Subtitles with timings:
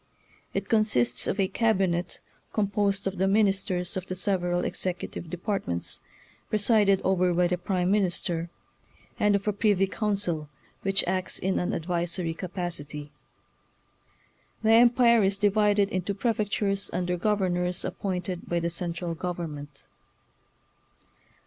[0.55, 2.21] It consists of a cabinet,
[2.53, 5.99] composed of the ministers of the several executive depart ments,
[6.49, 8.49] presided over by the Prime Min ister;
[9.19, 10.49] and of a privy council,
[10.81, 13.11] which acts in an advisory capacity.
[14.63, 19.85] The Empire is divided into prefectures under governors appointed by the central government.